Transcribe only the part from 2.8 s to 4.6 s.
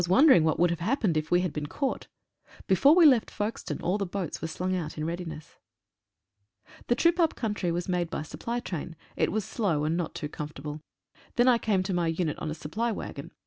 we left Folkestone all the boats were